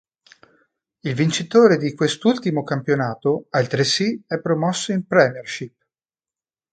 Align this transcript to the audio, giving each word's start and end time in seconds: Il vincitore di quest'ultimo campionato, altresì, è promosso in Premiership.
Il 1.01 1.13
vincitore 1.13 1.77
di 1.77 1.93
quest'ultimo 1.93 2.63
campionato, 2.63 3.45
altresì, 3.51 4.19
è 4.25 4.39
promosso 4.39 4.91
in 4.91 5.05
Premiership. 5.05 5.75